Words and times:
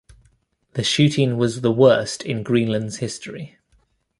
The 0.73 0.83
shooting 0.83 1.37
was 1.37 1.61
the 1.61 1.71
worst 1.71 2.23
in 2.23 2.41
Greenland's 2.41 2.97
history. 2.97 3.59